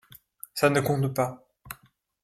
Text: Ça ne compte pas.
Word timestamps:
Ça 0.55 0.71
ne 0.71 0.79
compte 0.79 1.13
pas. 1.15 1.45